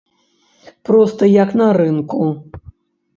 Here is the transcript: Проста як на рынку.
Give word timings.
Проста 0.87 1.23
як 1.33 1.49
на 1.61 1.67
рынку. 1.79 2.21